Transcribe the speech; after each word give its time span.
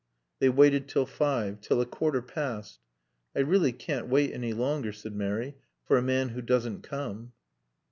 They 0.39 0.49
waited 0.49 0.87
till 0.87 1.05
five; 1.05 1.61
till 1.61 1.79
a 1.79 1.85
quarter 1.85 2.23
past. 2.23 2.79
"I 3.35 3.41
really 3.41 3.71
can't 3.71 4.07
wait 4.07 4.31
any 4.33 4.51
longer," 4.51 4.91
said 4.93 5.13
Mary, 5.13 5.57
"for 5.85 5.95
a 5.95 6.01
man 6.01 6.29
who 6.29 6.41
doesn't 6.41 6.81
come." 6.81 7.33